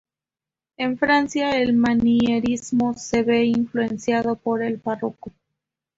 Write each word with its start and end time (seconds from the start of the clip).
En 0.77 0.97
Francia, 0.97 1.61
el 1.61 1.73
manierismo 1.73 2.95
se 2.95 3.21
ve 3.21 3.45
influenciado 3.45 4.35
por 4.35 4.63
el 4.63 4.77
barroco. 4.77 5.31